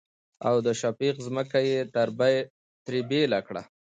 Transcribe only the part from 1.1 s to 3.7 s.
ځمکه يې ترې بيله کړه.